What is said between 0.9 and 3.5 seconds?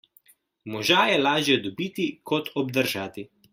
je lažje dobiti kot obdržati.